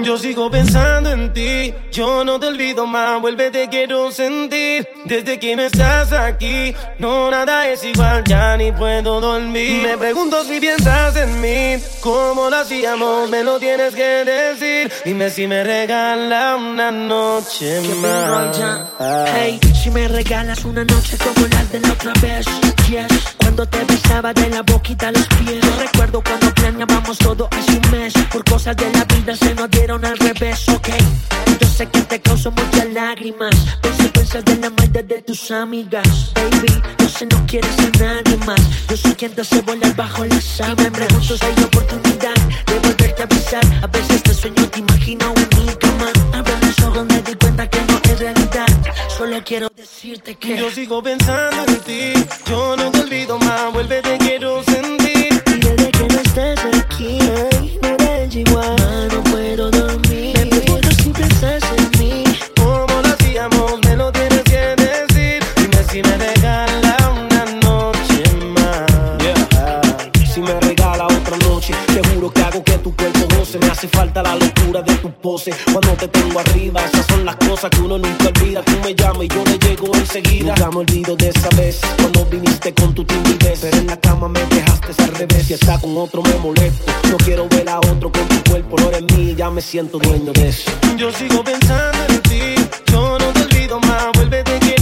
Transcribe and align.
Yo 0.00 0.16
sigo 0.16 0.50
pensando 0.50 1.12
en 1.12 1.32
ti, 1.32 1.72
yo 1.92 2.24
no 2.24 2.40
te 2.40 2.46
olvido 2.46 2.86
más, 2.86 3.20
vuelve 3.20 3.50
te 3.50 3.68
quiero 3.68 4.10
sentir. 4.10 4.88
Desde 5.04 5.38
que 5.38 5.54
no 5.54 5.62
estás 5.62 6.12
aquí, 6.12 6.74
no 6.98 7.30
nada 7.30 7.68
es 7.68 7.84
igual, 7.84 8.24
ya 8.24 8.56
ni 8.56 8.72
puedo 8.72 9.20
dormir. 9.20 9.82
Me 9.82 9.98
pregunto 9.98 10.42
si 10.44 10.58
piensas 10.58 11.14
en 11.16 11.40
mí, 11.40 11.82
cómo 12.00 12.48
lo 12.48 12.56
hacíamos, 12.56 13.28
me 13.28 13.44
lo 13.44 13.58
tienes 13.58 13.94
que 13.94 14.24
decir. 14.24 14.90
Dime 15.04 15.30
si 15.30 15.46
me 15.46 15.62
regala 15.62 16.56
una 16.56 16.90
noche 16.90 17.80
más. 18.00 18.58
Hey, 19.34 19.60
si 19.74 19.90
me 19.90 20.08
regalas 20.08 20.64
una 20.64 20.84
noche 20.84 21.16
como 21.18 21.46
la 21.46 21.64
de 21.64 21.80
la 21.80 21.92
otra 21.92 22.12
vez, 22.22 22.46
yes. 22.88 23.41
Cuando 23.54 23.68
te 23.68 23.84
besaba 23.84 24.32
de 24.32 24.48
la 24.48 24.62
boquita 24.62 25.08
a 25.08 25.12
los 25.12 25.26
pies. 25.26 25.60
recuerdo 25.78 26.22
cuando 26.22 26.54
planeábamos 26.54 27.18
todo 27.18 27.50
hace 27.50 27.72
un 27.72 27.90
mes. 27.90 28.14
Por 28.32 28.42
cosas 28.44 28.74
de 28.78 28.90
la 28.94 29.04
vida 29.04 29.36
se 29.36 29.54
nos 29.54 29.68
dieron 29.68 30.02
al 30.06 30.16
revés, 30.16 30.66
ok. 30.70 30.88
Yo 31.60 31.66
sé 31.66 31.86
que 31.86 32.00
te 32.00 32.18
causo 32.22 32.50
muchas 32.50 32.88
lágrimas. 32.94 33.54
Consecuencias 33.82 34.42
de 34.46 34.56
la 34.56 34.70
maldad 34.70 35.04
de 35.04 35.20
tus 35.20 35.50
amigas. 35.50 36.32
Baby, 36.34 36.82
no 36.98 37.08
sé, 37.10 37.26
no 37.26 37.44
quieres 37.46 37.78
a 37.78 37.90
nadie 37.98 38.38
más. 38.38 38.62
Yo 38.88 38.96
soy 38.96 39.12
quien 39.16 39.32
te 39.32 39.42
hace 39.42 39.60
volar 39.60 39.94
bajo 39.96 40.24
la 40.24 40.40
sábana. 40.40 40.80
Y 40.80 40.84
me 40.84 40.90
pregunto 40.90 41.36
si 41.36 41.44
hay 41.44 41.62
oportunidad 41.62 42.34
de 42.68 42.78
volverte 42.82 43.22
a 43.22 43.26
besar. 43.26 43.64
A 43.82 43.86
veces 43.86 44.22
te 44.22 44.32
sueño, 44.32 44.66
te 44.70 44.78
imagino 44.78 45.30
un 45.30 45.66
mi 45.66 45.74
cama. 45.74 46.10
Abro 46.32 46.54
los 46.58 46.80
ojos, 46.86 47.04
me 47.04 47.20
di 47.20 47.34
cuenta 47.34 47.68
que 47.68 47.82
no 47.82 48.00
es 48.02 48.18
realidad. 48.18 48.71
Solo 49.16 49.42
quiero 49.44 49.68
decirte 49.74 50.34
que 50.36 50.56
yo 50.56 50.70
sigo 50.70 51.02
pensando 51.02 51.64
en 51.66 51.80
ti. 51.80 52.12
Yo 52.46 52.76
no 52.76 52.90
te 52.90 53.00
olvido 53.00 53.38
más, 53.38 53.72
vuelve 53.72 54.02
te 54.02 54.18
quiero 54.18 54.62
sentir. 54.64 55.42
Y 55.46 55.58
desde 55.60 55.90
que 55.90 56.08
no 56.08 56.20
estés 56.20 56.60
aquí, 56.64 57.18
no 57.82 57.88
eres 58.04 58.34
igual. 58.34 59.08
No 59.12 59.22
puedo 59.24 59.70
goce. 73.52 73.58
Me 73.58 73.72
hace 73.72 73.88
falta 73.88 74.22
la 74.22 74.34
locura 74.36 74.82
de 74.82 74.94
tu 74.96 75.10
pose. 75.10 75.52
Cuando 75.64 75.92
te 75.92 76.08
tengo 76.08 76.38
arriba, 76.38 76.84
esas 76.84 77.06
son 77.06 77.24
las 77.24 77.36
cosas 77.36 77.70
que 77.70 77.80
uno 77.80 77.98
nunca 77.98 78.28
olvida. 78.28 78.62
Tú 78.62 78.72
me 78.84 78.94
llamas 78.94 79.24
y 79.24 79.28
yo 79.28 79.44
le 79.44 79.58
llego 79.58 79.94
enseguida. 79.94 80.54
Nunca 80.54 80.70
me 80.70 80.76
olvido 80.78 81.16
de 81.16 81.28
esa 81.28 81.48
vez 81.56 81.80
cuando 81.98 82.24
viniste 82.26 82.72
con 82.74 82.94
tu 82.94 83.04
timidez. 83.04 83.60
Pero 83.60 83.76
en 83.76 83.86
la 83.86 83.96
cama 84.00 84.28
me 84.28 84.44
dejaste 84.46 85.02
al 85.02 85.14
revés. 85.14 85.46
Si 85.46 85.54
está 85.54 85.78
con 85.78 85.96
otro 85.96 86.22
me 86.22 86.34
molesto. 86.38 86.92
No 87.10 87.16
quiero 87.18 87.48
ver 87.48 87.68
a 87.68 87.78
otro 87.78 88.10
con 88.10 88.26
tu 88.28 88.50
cuerpo. 88.50 88.76
No 88.78 88.88
eres 88.88 89.02
mío, 89.14 89.34
ya 89.36 89.50
me 89.50 89.60
siento 89.60 89.98
dueño 89.98 90.32
de 90.32 90.48
eso. 90.48 90.70
Yo 90.96 91.10
sigo 91.12 91.42
pensando 91.44 91.98
en 92.08 92.22
ti. 92.22 92.54
Yo 92.90 93.18
no 93.18 93.26
te 93.32 93.42
olvido 93.42 93.80
más. 93.80 94.12
Vuelve, 94.14 94.42
te 94.42 94.81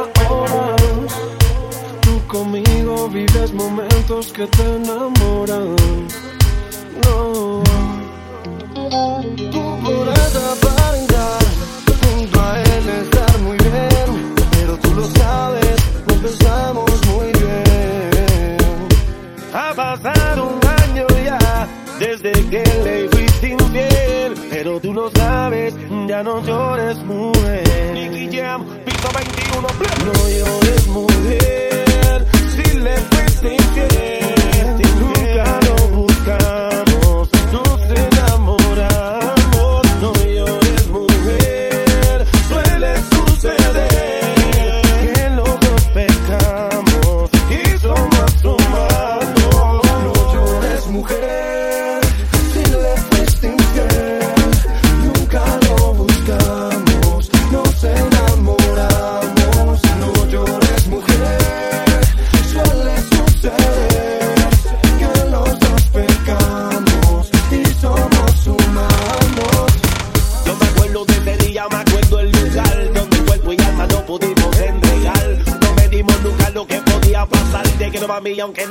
horas. 0.00 1.12
Tú 2.00 2.26
conmigo 2.26 3.08
vives 3.08 3.52
momentos 3.52 4.32
que 4.32 4.46
te 4.46 4.62
enamoran. 4.76 5.76
No. 7.04 7.62
Tú 9.52 9.62
podrás 9.84 10.36
aparentar 10.36 11.42
junto 12.02 12.40
a 12.40 12.62
él 12.62 12.88
estar 13.02 13.38
muy 13.40 13.56
bien, 13.58 14.34
pero 14.52 14.76
tú 14.78 14.94
lo 14.94 15.04
sabes, 15.08 15.76
nos 16.06 16.22
besamos 16.22 17.06
muy 17.06 17.26
bien. 17.32 18.58
Ha 19.52 19.72
pasado 19.74 20.50
un 20.54 20.60
año 20.82 21.06
ya 21.24 21.68
desde 21.98 22.32
que 22.50 22.62
le 22.84 23.08
fuiste 23.08 23.48
infiel 23.48 23.95
pero 24.56 24.80
tú 24.80 24.94
lo 24.94 25.10
sabes, 25.10 25.74
ya 26.08 26.22
no 26.22 26.42
llores, 26.42 26.96
mujer. 27.04 27.92
Nicky 27.92 28.38
Jam, 28.38 28.64
piso 28.86 29.08
21, 29.14 29.68
No 30.06 30.28
llores, 30.30 30.86
mujer, 30.86 32.26
si 32.48 32.78
le 32.78 32.96
fuiste 32.96 33.54
infiel. 33.54 34.25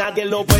I 0.06 0.12
get 0.12 0.28
low. 0.28 0.55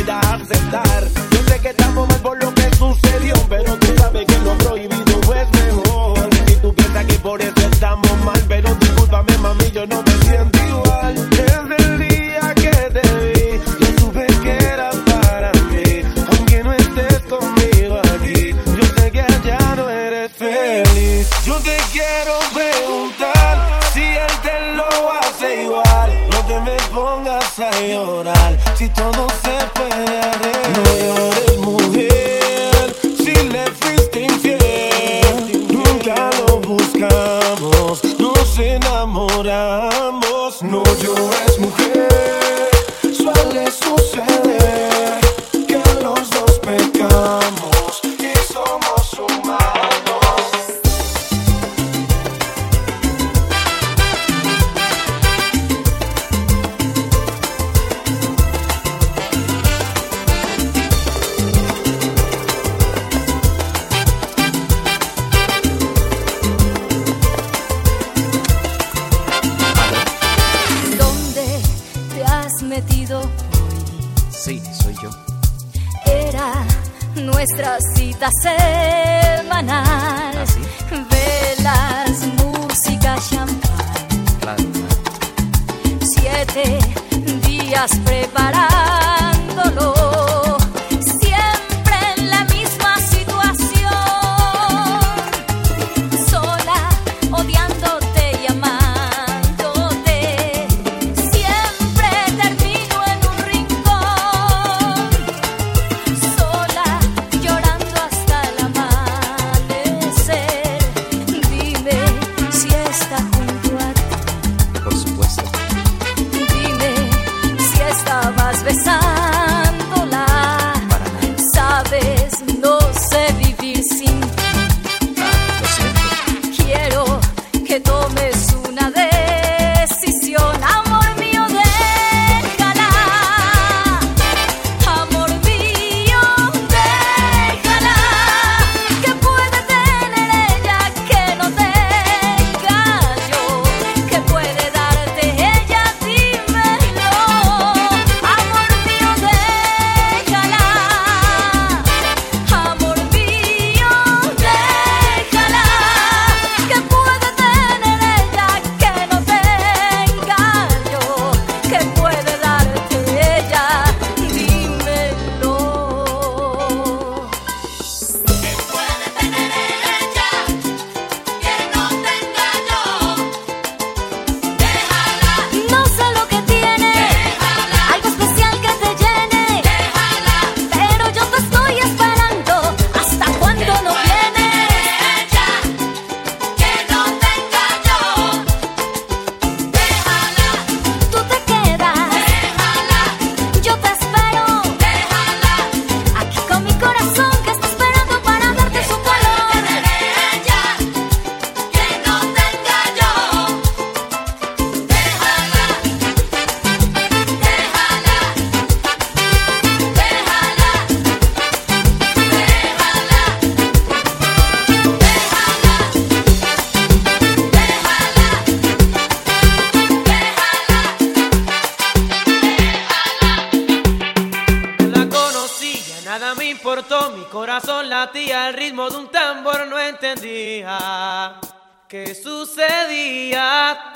¿Qué 231.88 232.16
sucedía? 232.16 233.92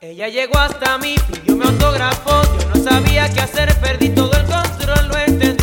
Ella 0.00 0.28
llegó 0.28 0.56
hasta 0.56 0.98
mí, 0.98 1.16
pidió 1.32 1.56
mi 1.56 1.66
autógrafo, 1.66 2.42
yo 2.60 2.68
no 2.68 2.76
sabía 2.80 3.28
qué 3.34 3.40
hacer, 3.40 3.74
perdí 3.80 4.10
todo 4.10 4.30
el 4.34 4.46
control, 4.46 5.08
lo 5.08 5.18
entendí. 5.18 5.57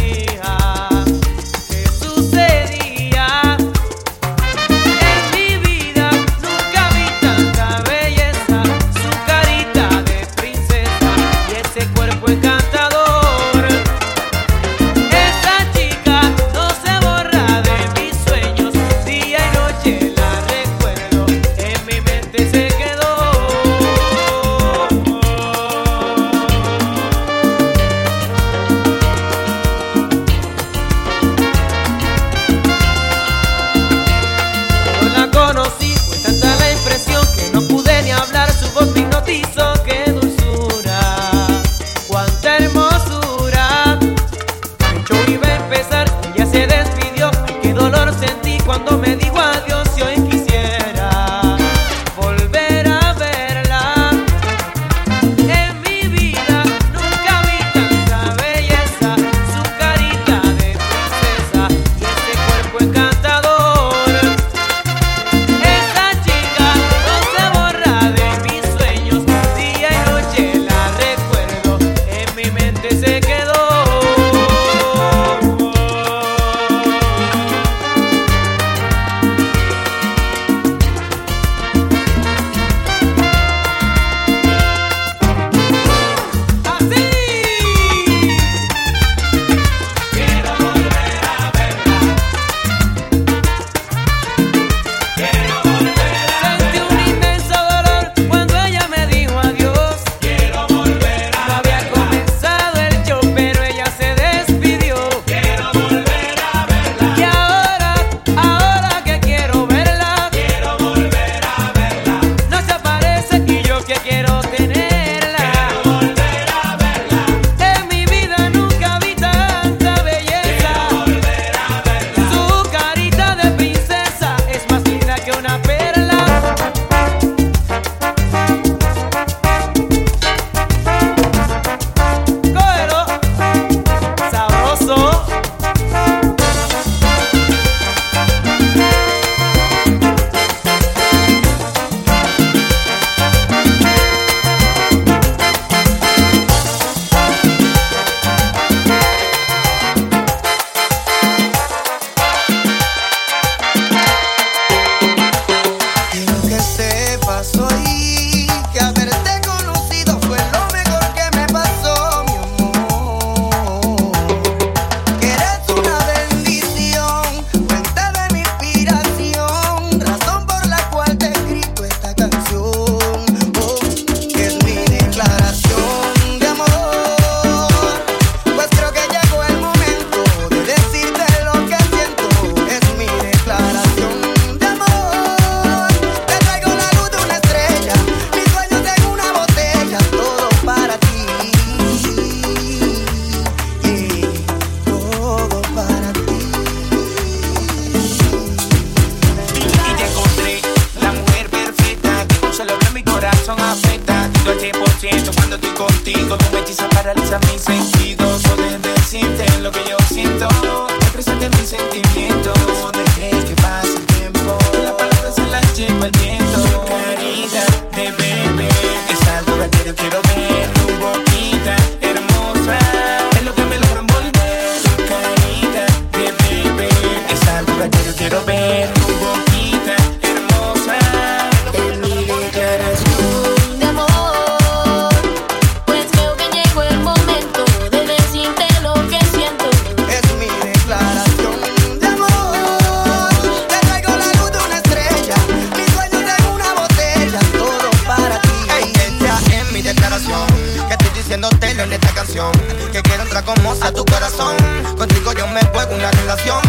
mi 249.75 249.82
declaración. 249.82 250.48
Que 250.88 250.94
estoy 250.94 251.22
diciéndote 251.22 251.70
en 251.72 251.91
esta 251.91 252.12
canción. 252.13 252.51
Que 252.94 253.01
quiero 253.01 253.24
entrar 253.24 253.44
como 253.44 253.74
a 253.74 253.91
tu 253.91 254.05
corazón. 254.05 254.55
Contigo 254.98 255.34
yo 255.34 255.48
me 255.48 255.62
juego 255.65 255.96
una 255.96 256.12
relación. 256.12 256.62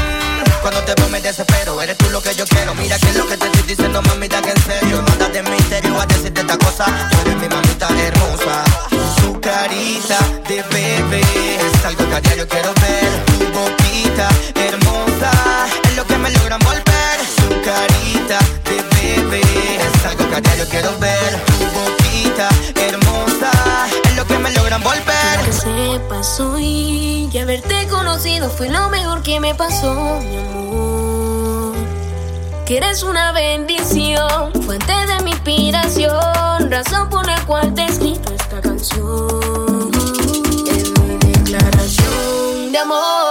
Cuando 0.61 0.81
te 0.83 0.95
veo 0.97 1.09
me 1.11 1.21
desespero, 1.21 1.81
eres 1.81 1.97
tú 1.99 2.11
lo 2.11 2.21
que 2.21 2.35
yo 2.35 2.45
quiero. 2.47 2.75
Mira 2.75 2.99
que 2.99 3.09
es 3.11 3.17
lo 3.17 3.29
que 3.29 3.37
te 3.37 3.47
estoy 3.47 3.63
diciendo, 3.63 4.03
mami 4.03 4.26
cuando 28.47 28.59
fui 28.59 28.69
lo 28.69 28.89
mejor 28.91 29.23
que 29.23 29.41
me 29.41 29.55
pasó, 29.55 30.21
mi 30.21 30.37
amor. 30.37 31.75
Que 32.65 32.77
eres 32.77 33.03
una 33.03 33.33
bendición, 33.33 34.53
fuente 34.65 34.93
de 34.93 35.23
mi 35.25 35.31
inspiración, 35.33 36.71
razón 36.71 37.09
por 37.09 37.27
la 37.27 37.41
cual 37.45 37.75
te 37.75 37.85
escrito 37.87 38.33
esta 38.33 38.61
canción. 38.61 39.91
Es 40.69 40.91
mi 41.01 41.17
declaración 41.33 42.73
de 42.73 42.79
amor. 42.79 43.26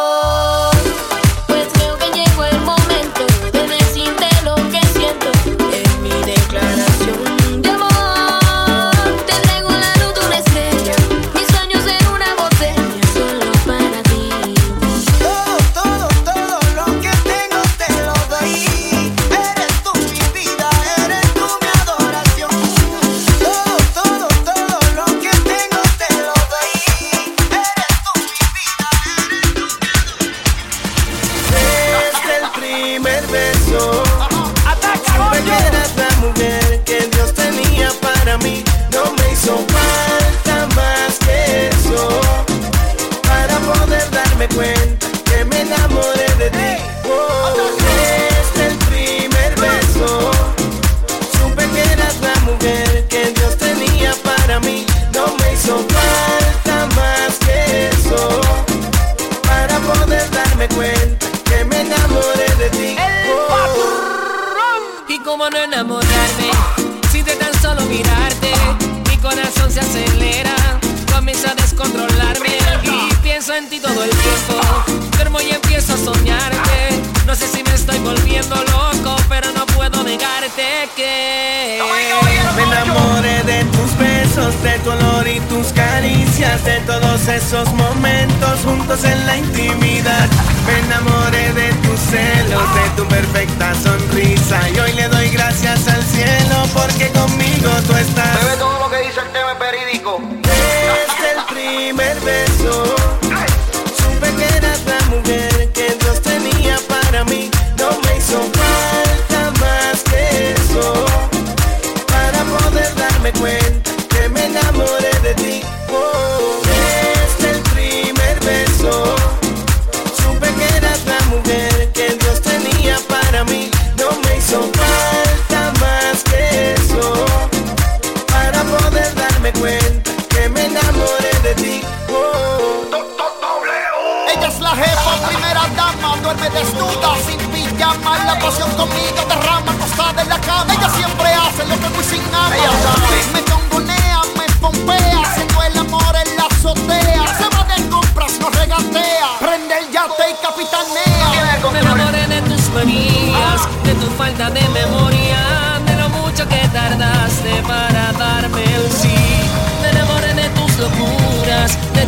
de 86.65 86.79
todos 86.81 87.27
esos 87.27 87.71
momentos 87.73 88.59
juntos 88.65 89.03
en 89.03 89.25
la 89.25 89.37
intimidad. 89.37 90.27
Me 90.65 90.79
enamoré 90.79 91.53
de 91.53 91.71
tus 91.87 91.99
celos, 91.99 92.75
de 92.75 92.89
tu 92.97 93.07
perfecta 93.07 93.73
sonrisa. 93.75 94.69
Y 94.69 94.79
hoy 94.79 94.93
le 94.93 95.07
doy 95.07 95.29
gracias 95.29 95.87
al 95.87 96.03
cielo 96.03 96.63
porque 96.73 97.09
conmigo 97.09 97.69
tú 97.87 97.95
estás. 97.95 98.43
Bebe 98.43 98.57
todo 98.57 98.79
lo 98.79 98.89
que 98.89 98.97
dice 98.97 99.19
el 99.19 99.31
tema 99.31 99.57
periódico. 99.59 100.44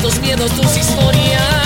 Tus 0.08 0.20
miedos, 0.22 0.52
tus 0.52 0.78
historias. 0.78 1.57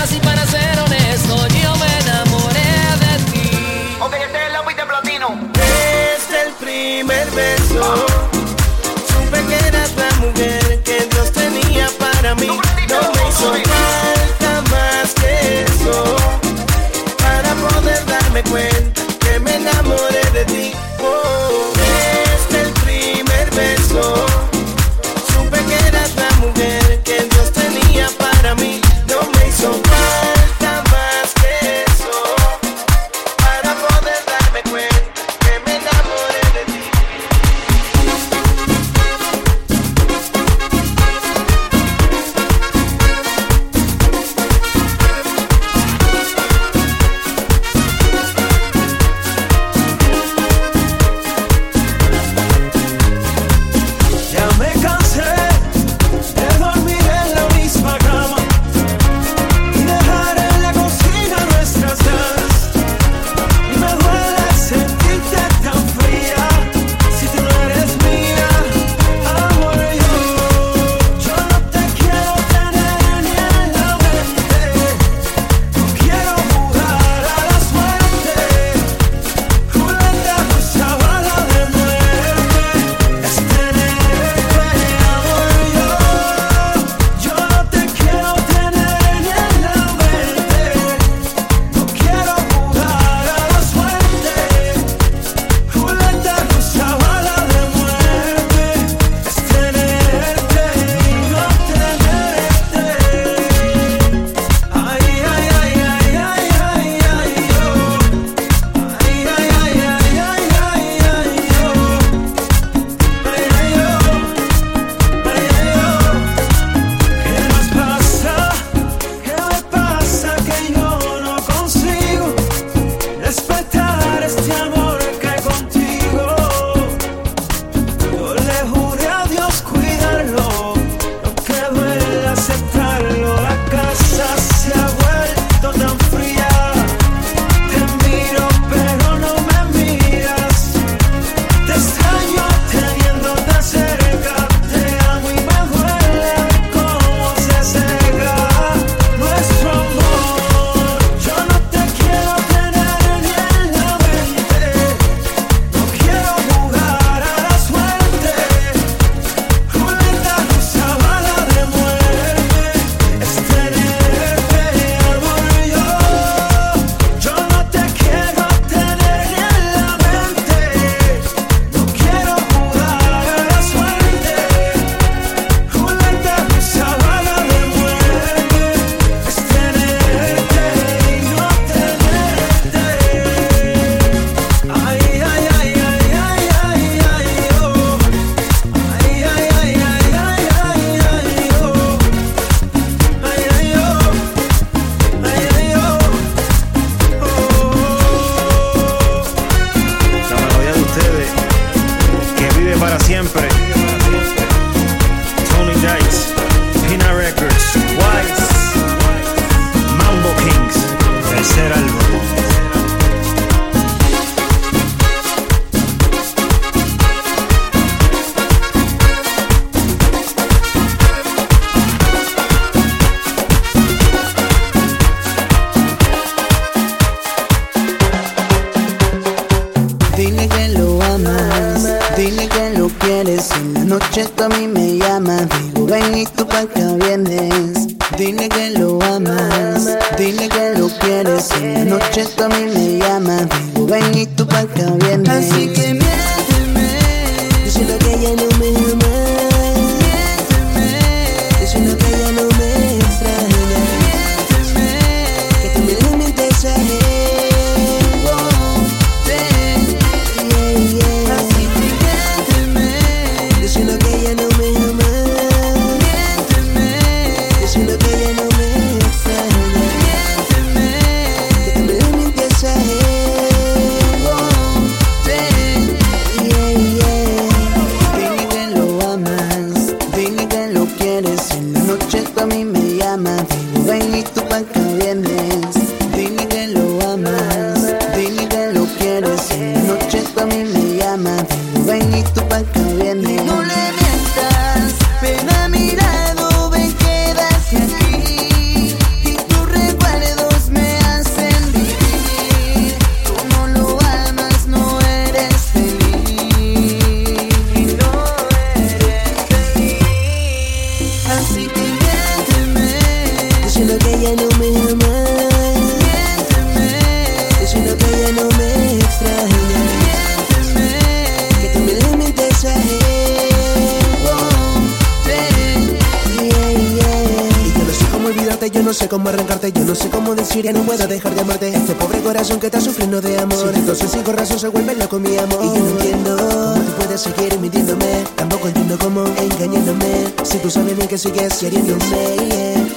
Corazón 332.41 332.59
que 332.59 332.65
está 332.65 332.81
sufriendo 332.81 333.21
de 333.21 333.37
amor. 333.37 333.71
Entonces 333.75 334.09
sin 334.09 334.23
corazón 334.23 334.57
se 334.57 334.67
vuelve 334.67 334.95
loco 334.95 335.19
mi 335.19 335.37
amor. 335.37 335.59
Y 335.63 335.67
yo 335.67 335.83
no 335.83 335.89
entiendo 335.91 336.35
cómo 336.37 336.73
tú 336.73 336.91
puedes 336.97 337.21
seguir 337.21 337.59
mintiéndome. 337.59 338.23
Tampoco 338.35 338.67
entiendo 338.67 338.97
cómo 338.97 339.25
engañándome. 339.27 340.33
Si 340.41 340.57
tú 340.57 340.71
sabes 340.71 340.95
bien 340.95 341.07
que 341.07 341.19
sigues 341.19 341.53
queriéndome. 341.59 342.01
yeah. 342.49 342.87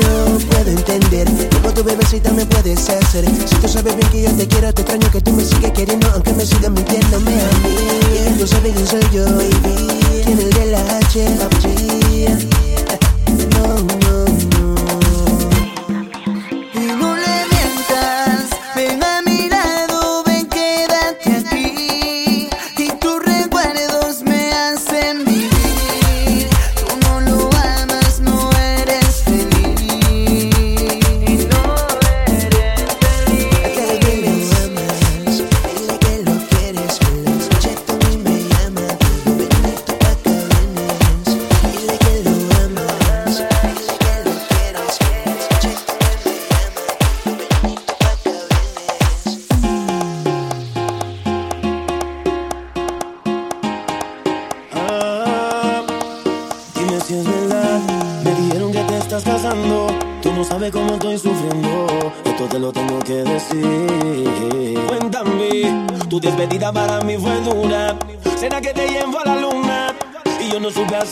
Yo 0.00 0.28
no 0.30 0.38
puedo 0.38 0.70
entender 0.70 1.28
cómo 1.52 1.74
tu 1.74 1.84
bebecita 1.84 2.32
me 2.32 2.46
puedes 2.46 2.88
hacer. 2.88 3.26
Si 3.26 3.56
tú 3.56 3.68
sabes 3.68 3.94
bien 3.94 4.08
que 4.08 4.22
yo 4.22 4.32
te 4.32 4.48
quiero, 4.48 4.72
te 4.72 4.80
extraño 4.80 5.10
que 5.10 5.20
tú 5.20 5.32
me 5.32 5.44
sigues 5.44 5.72
queriendo, 5.72 6.10
aunque 6.14 6.32
me 6.32 6.46
sigas 6.46 6.70
mintiéndome 6.70 7.32
a 7.32 7.50
mí. 7.58 8.38
Tú 8.38 8.46
sabes 8.46 8.72
quién 8.72 8.86
soy 8.86 9.02
yo, 9.12 9.24
baby. 9.26 9.88
¿Quién 10.24 10.38
es 10.38 10.44
el 10.46 10.50
de 10.50 10.66
la 10.66 10.96
H? 10.96 11.28
No, 13.50 13.66
no. 13.76 14.21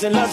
Yo 0.03 0.09
no 0.09 0.27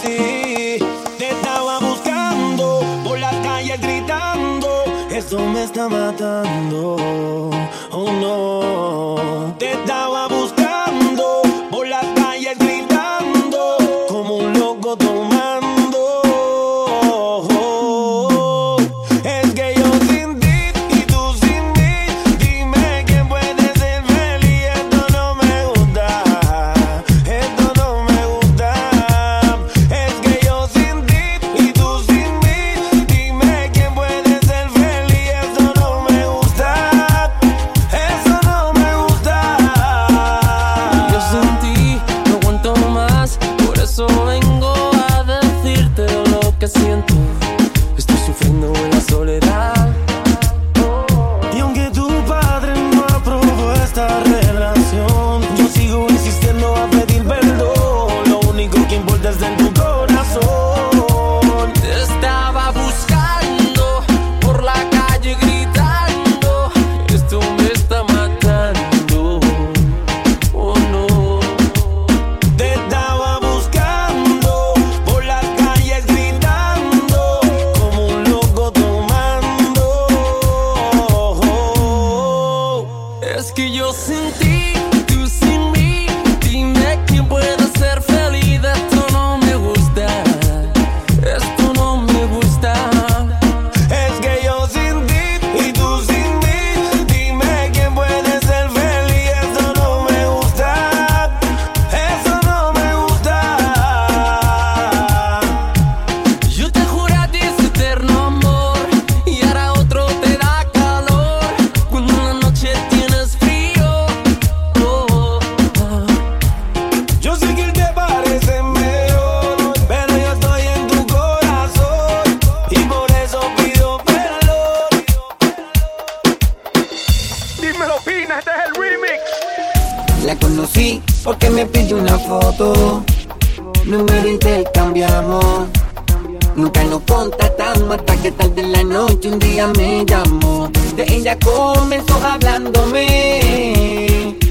hasta 137.94 138.16
que 138.18 138.32
tarde 138.32 138.62
en 138.62 138.72
la 138.72 138.84
noche 138.84 139.30
un 139.30 139.40
día 139.40 139.68
me 139.78 140.06
llamó. 140.06 140.70
De 140.96 141.04
ella 141.04 141.38
comenzó 141.40 142.16
hablándome. 142.24 143.06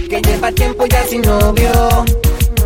Que 0.09 0.21
lleva 0.23 0.53
tiempo 0.53 0.87
ya 0.87 1.05
sin 1.07 1.23
novio. 1.23 1.73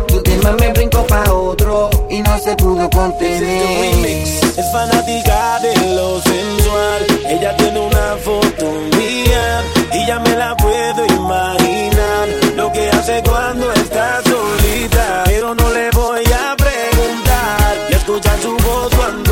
Tu 0.07 0.21
tema 0.21 0.51
me 0.59 0.71
brincó 0.73 1.05
pa' 1.07 1.31
otro 1.31 1.89
y 2.09 2.21
no 2.21 2.37
se 2.39 2.55
pudo 2.55 2.89
contener. 2.89 4.05
Es 4.05 4.71
fanática 4.71 5.59
de 5.61 5.75
lo 5.95 6.21
sensual. 6.21 7.05
Ella 7.27 7.55
tiene 7.57 7.79
una 7.79 8.15
foto 8.23 8.65
mía 8.97 9.63
y 9.93 10.05
ya 10.05 10.19
me 10.19 10.35
la 10.35 10.55
puedo 10.57 11.05
imaginar. 11.05 12.27
Lo 12.55 12.71
que 12.71 12.89
hace 12.89 13.21
cuando 13.23 13.71
está 13.73 14.21
solita. 14.23 15.23
Pero 15.25 15.55
no 15.55 15.69
le 15.71 15.89
voy 15.91 16.23
a 16.25 16.55
preguntar 16.55 17.87
y 17.89 17.93
escuchar 17.93 18.39
su 18.41 18.51
voz 18.57 18.93
cuando 18.95 19.30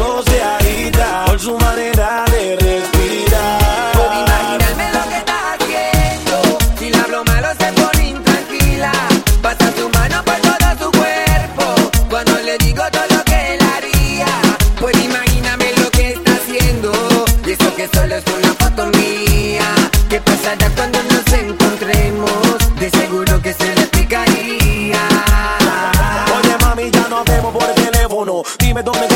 su 1.40 1.58
manera 1.58 2.26
de 2.32 2.58
respirar. 2.58 3.92
Puedo 3.94 4.14
imaginarme 4.14 4.92
lo 4.92 5.10
que 5.10 5.18
está 5.18 5.54
haciendo. 5.54 6.58
Si 6.78 6.90
le 6.90 6.98
hablo 6.98 7.24
malo 7.24 7.48
se 7.58 7.72
pone 7.74 8.10
intranquila. 8.10 8.92
Pasa 9.42 9.72
su 9.78 9.90
mano 9.90 10.22
por 10.26 10.36
todo 10.36 10.70
su 10.84 10.92
cuerpo. 10.98 11.92
Cuando 12.10 12.34
le 12.42 12.58
digo 12.58 12.84
todo 12.92 13.04
lo 13.16 13.24
que 13.24 13.54
él 13.54 13.60
haría. 13.74 14.28
Pues 14.82 14.96
imagíname 15.02 15.72
lo 15.82 15.90
que 15.92 16.10
está 16.14 16.32
haciendo. 16.34 16.92
Y 17.46 17.52
eso 17.52 17.74
que 17.76 17.88
solo 17.94 18.16
es 18.16 18.24
una 18.38 18.54
foto 18.56 18.86
mía. 18.98 19.68
¿Qué 20.10 20.20
pasará 20.20 20.70
cuando 20.76 21.02
nos 21.04 21.34
encontremos? 21.34 22.76
De 22.80 22.90
seguro 22.90 23.42
que 23.42 23.54
se 23.54 23.76
le 23.76 23.82
explicaría. 23.82 25.02
Oye 26.38 26.58
mami, 26.62 26.92
ya 26.92 27.08
nos 27.08 27.24
vemos 27.24 27.54
por 27.54 27.64
el 27.64 27.76
teléfono. 27.76 28.44
Dime 28.60 28.84
dónde 28.84 29.09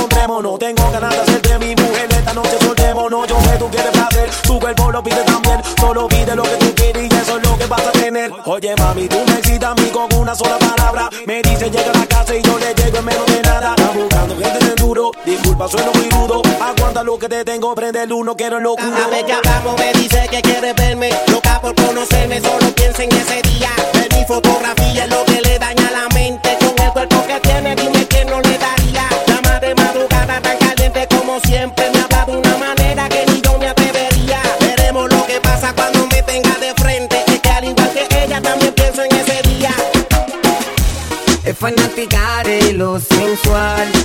lo 4.94 5.04
pides 5.04 5.26
también. 5.26 5.60
Solo 5.80 6.08
pide 6.08 6.36
lo 6.36 6.44
que 6.44 6.56
tú 6.58 6.76
quieres 6.76 7.12
y 7.12 7.16
eso 7.16 7.38
es 7.38 7.50
lo 7.50 7.58
que 7.58 7.66
vas 7.66 7.86
a 7.86 7.92
tener. 7.92 8.32
Oye, 8.46 8.76
mami, 8.78 9.08
tú 9.08 9.18
me 9.28 9.34
excitas 9.34 9.72
a 9.72 9.76
mí 9.82 9.90
con 9.90 10.14
una 10.14 10.36
sola 10.36 10.58
palabra. 10.60 11.10
Me 11.26 11.42
dice 11.42 11.70
llega 11.70 11.92
a 11.92 11.98
la 11.98 12.06
casa 12.06 12.36
y 12.36 12.42
yo 12.44 12.58
le 12.60 12.74
llego 12.76 13.00
en 13.00 13.06
menos 13.06 13.26
de 13.26 13.42
nada. 13.42 13.74
Estás 13.76 13.96
buscando 13.96 14.38
gente 14.38 14.66
de 14.66 14.76
duro. 14.76 15.12
Disculpa, 15.26 15.68
sueno 15.68 15.92
muy 15.94 16.10
rudo. 16.12 16.42
Aguanta 16.62 17.04
lo 17.04 17.18
que 17.18 17.28
te 17.28 17.44
tengo, 17.44 17.74
prende 17.74 18.04
el 18.04 18.14
uno, 18.14 18.36
quiero 18.36 18.60
locura. 18.60 19.06
A 19.06 19.10
ver, 19.10 19.26
ya 19.26 19.38
hablamos, 19.38 19.76
me 19.80 19.92
dice 19.94 20.28
que 20.30 20.42
quiere 20.42 20.74
verme. 20.74 21.10
Loca 21.28 21.60
por 21.60 21.74
conocerme, 21.74 22.40
solo 22.40 22.68
piensa 22.76 23.04
en 23.04 23.12
ese 23.12 23.42
día. 23.42 23.72
Ver 23.96 24.14
mi 24.16 24.24
fotografía 24.26 25.06
es 25.06 25.10
lo 25.10 25.26
que 25.26 25.42
le 25.42 25.58
daña 25.58 25.90
la 25.92 26.08
mente. 26.14 26.56
Con 26.60 26.86
el 26.86 26.92
cuerpo 26.94 27.26
que 27.26 27.40
tiene, 27.40 27.76
dime 27.76 27.93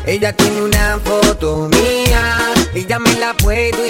Ella 0.08 0.32
tiene 0.32 0.62
una 0.62 0.98
foto 1.04 1.68
mía 1.68 2.54
y 2.74 2.86
ya 2.86 2.98
me 2.98 3.12
la 3.16 3.34
puedo 3.34 3.87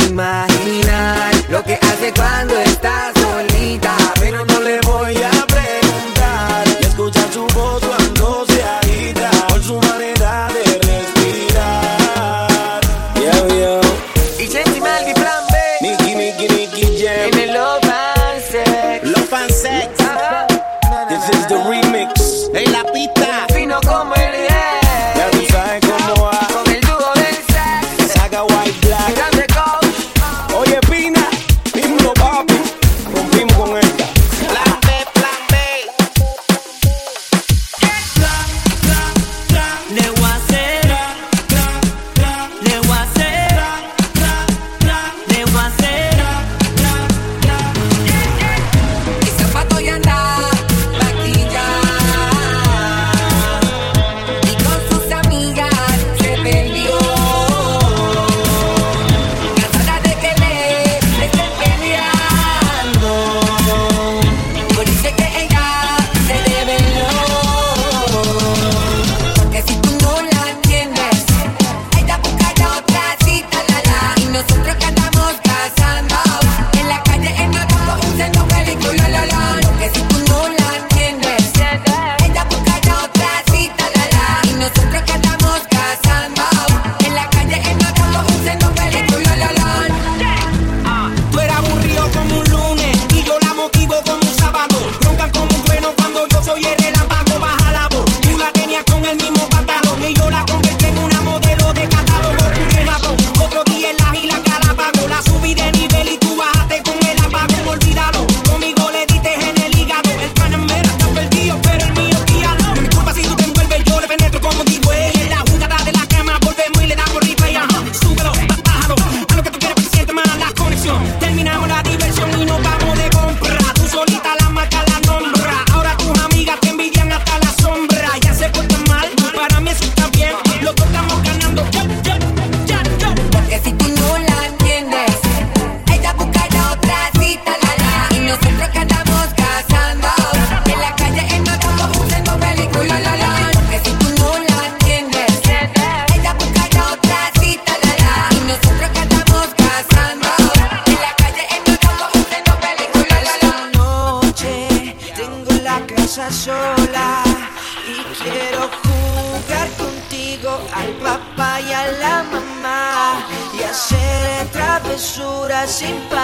Washington. 165.68 166.17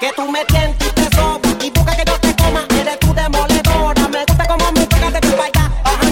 Que 0.00 0.12
tú 0.14 0.30
me 0.30 0.44
sientes 0.50 0.86
y 0.86 0.90
te 0.92 1.16
sobas 1.16 1.40
y 1.64 1.70
busca 1.70 1.96
que 1.96 2.04
yo 2.04 2.18
te 2.18 2.36
coma. 2.36 2.66
Eres 2.78 2.98
tu 2.98 3.14
demoledora. 3.14 4.08
Me 4.08 4.24
gusta 4.26 4.46
como 4.46 4.70
me 4.72 4.86
pegas 4.86 5.12
de 5.14 5.20
tu 5.20 5.36
baila. 5.36 6.11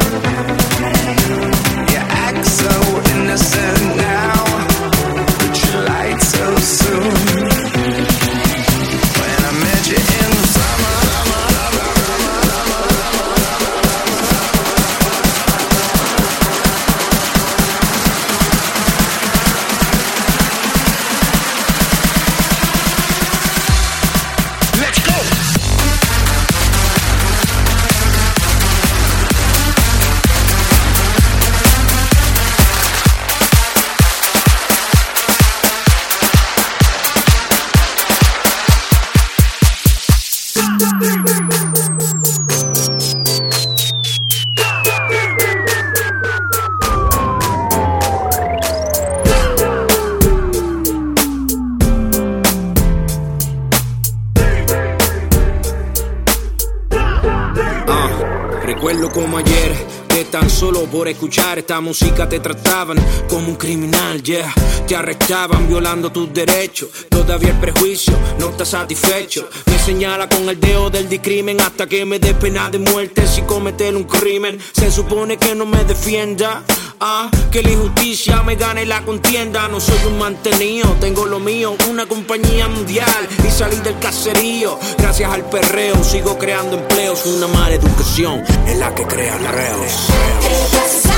Recuerdo 59.01 59.21
como 59.21 59.37
ayer 59.37 59.73
que 60.07 60.25
tan 60.25 60.49
solo 60.49 60.83
por 60.85 61.07
escuchar 61.07 61.57
esta 61.57 61.81
música 61.81 62.29
te 62.29 62.39
trataban 62.39 62.97
como 63.27 63.47
un 63.47 63.55
criminal, 63.55 64.21
yeah. 64.21 64.53
Te 64.87 64.95
arrestaban 64.95 65.67
violando 65.67 66.11
tus 66.11 66.31
derechos. 66.31 66.89
Todavía 67.09 67.49
el 67.49 67.59
prejuicio 67.59 68.13
no 68.37 68.49
está 68.49 68.65
satisfecho. 68.65 69.49
Me 69.65 69.79
señala 69.79 70.29
con 70.29 70.47
el 70.47 70.59
dedo 70.59 70.89
del 70.89 71.09
discrimen 71.09 71.61
hasta 71.61 71.87
que 71.87 72.05
me 72.05 72.19
dé 72.19 72.33
pena 72.35 72.69
de 72.69 72.77
muerte 72.77 73.25
si 73.25 73.41
cometer 73.41 73.95
un 73.95 74.03
crimen. 74.03 74.59
Se 74.73 74.91
supone 74.91 75.37
que 75.37 75.55
no 75.55 75.65
me 75.65 75.83
defienda. 75.83 76.63
Ah, 77.03 77.31
que 77.51 77.63
la 77.63 77.71
injusticia 77.71 78.43
me 78.43 78.55
gane 78.55 78.85
la 78.85 79.01
contienda. 79.01 79.67
No 79.67 79.79
soy 79.79 79.97
un 80.05 80.19
mantenido, 80.19 80.87
tengo 80.99 81.25
lo 81.25 81.39
mío, 81.39 81.75
una 81.89 82.05
compañía 82.05 82.67
mundial 82.67 83.27
y 83.43 83.49
salí 83.49 83.77
del 83.77 83.97
caserío. 83.97 84.77
Gracias 84.99 85.31
al 85.31 85.43
perreo 85.49 86.03
sigo 86.03 86.37
creando 86.37 86.77
empleos. 86.77 87.25
Una 87.25 87.47
mala 87.47 87.73
educación 87.73 88.43
es 88.67 88.77
la 88.77 88.93
que 88.93 89.03
crea 89.07 89.35
reos. 89.39 91.10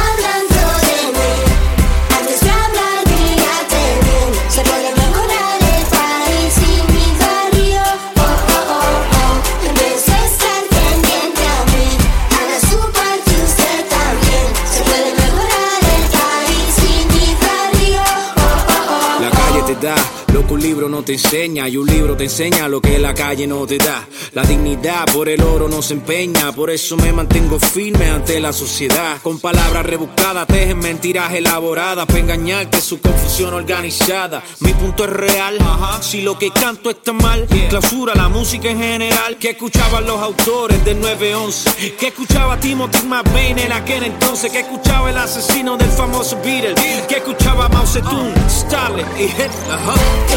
La 19.84 19.96
calle 19.96 20.00
te 20.00 20.08
da 20.18 20.23
lo 20.44 20.48
que 20.48 20.54
un 20.54 20.62
libro 20.62 20.90
no 20.90 21.04
te 21.04 21.14
enseña 21.14 21.70
y 21.70 21.78
un 21.78 21.88
libro 21.88 22.18
te 22.18 22.26
enseña 22.26 22.68
lo 22.68 22.82
que 22.82 23.00
la 23.00 23.14
calle 23.14 23.48
no 23.48 23.66
te 23.66 23.78
da. 23.78 24.08
La 24.34 24.44
dignidad 24.44 25.06
por 25.14 25.30
el 25.30 25.42
oro 25.42 25.68
no 25.70 25.82
se 25.82 25.94
empeña, 25.94 26.52
por 26.52 26.70
eso 26.70 26.98
me 26.98 27.14
mantengo 27.14 27.60
firme 27.60 28.10
ante 28.10 28.40
la 28.40 28.52
sociedad. 28.52 29.22
Con 29.22 29.40
palabras 29.40 29.86
rebuscadas, 29.86 30.48
tejen 30.48 30.80
mentiras 30.80 31.34
elaboradas 31.34 32.06
para 32.06 32.20
engañarte 32.20 32.82
su 32.82 33.00
confusión 33.00 33.54
organizada. 33.54 34.44
Mi 34.60 34.74
punto 34.74 35.06
es 35.06 35.12
real, 35.12 35.58
si 36.02 36.22
lo 36.22 36.38
que 36.38 36.52
canto 36.52 36.90
está 36.90 37.14
mal, 37.14 37.48
clausura 37.70 38.14
la 38.16 38.28
música 38.28 38.70
en 38.70 38.80
general. 38.80 39.38
Que 39.38 39.52
escuchaban 39.52 40.06
los 40.06 40.22
autores 40.22 40.84
del 40.84 41.00
911, 41.00 41.96
que 41.96 42.08
escuchaba 42.08 42.60
Timothy 42.60 43.06
McVeigh 43.08 43.62
en 43.62 43.72
aquel 43.72 44.04
entonces, 44.04 44.52
que 44.52 44.60
escuchaba 44.62 45.10
el 45.10 45.18
asesino 45.18 45.78
del 45.78 45.90
famoso 45.90 46.38
Beatle, 46.44 46.76
que 47.08 47.18
escuchaba 47.18 47.70
Mao 47.70 47.86
Zedong, 47.86 48.34
Stalin 48.48 49.06
y 49.18 49.24
Hitler. 49.24 49.50
ajá. 49.70 49.94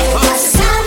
Estás 0.07 0.86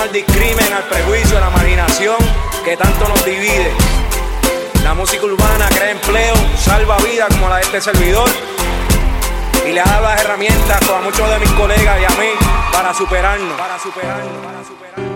al 0.00 0.12
discrimen, 0.12 0.72
al 0.72 0.84
prejuicio, 0.84 1.38
a 1.38 1.40
la 1.40 1.50
marginación 1.50 2.16
que 2.64 2.76
tanto 2.76 3.08
nos 3.08 3.24
divide. 3.24 3.70
La 4.82 4.94
música 4.94 5.24
urbana 5.24 5.68
crea 5.68 5.90
empleo, 5.90 6.34
salva 6.58 6.96
vidas 6.98 7.28
como 7.28 7.48
la 7.48 7.56
de 7.56 7.62
este 7.62 7.80
servidor. 7.80 8.28
Y 9.66 9.72
le 9.72 9.80
ha 9.80 9.84
dado 9.84 10.02
las 10.02 10.20
herramientas 10.20 10.90
a 10.90 11.00
muchos 11.00 11.28
de 11.30 11.38
mis 11.38 11.50
colegas 11.52 12.00
y 12.00 12.04
a 12.04 12.16
mí 12.20 12.30
para 12.72 12.92
superarnos. 12.92 13.58
Para 13.58 13.78
superarnos, 13.78 14.44
para 14.44 14.64
superarnos. 14.64 15.13